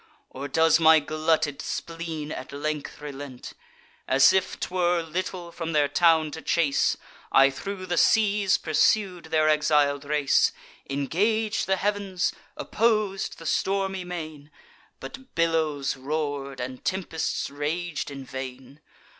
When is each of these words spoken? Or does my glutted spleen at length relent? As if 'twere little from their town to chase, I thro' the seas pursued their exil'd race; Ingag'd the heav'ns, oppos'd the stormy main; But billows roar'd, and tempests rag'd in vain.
Or 0.31 0.47
does 0.47 0.79
my 0.79 0.99
glutted 0.99 1.61
spleen 1.61 2.31
at 2.31 2.51
length 2.51 2.99
relent? 3.01 3.53
As 4.07 4.33
if 4.33 4.59
'twere 4.59 5.03
little 5.03 5.51
from 5.51 5.73
their 5.73 5.87
town 5.87 6.31
to 6.31 6.41
chase, 6.41 6.97
I 7.31 7.51
thro' 7.51 7.85
the 7.85 7.99
seas 7.99 8.57
pursued 8.57 9.25
their 9.25 9.47
exil'd 9.47 10.03
race; 10.03 10.53
Ingag'd 10.89 11.67
the 11.67 11.75
heav'ns, 11.75 12.33
oppos'd 12.57 13.37
the 13.37 13.45
stormy 13.45 14.03
main; 14.03 14.49
But 14.99 15.35
billows 15.35 15.95
roar'd, 15.95 16.59
and 16.59 16.83
tempests 16.83 17.51
rag'd 17.51 18.09
in 18.09 18.25
vain. 18.25 18.81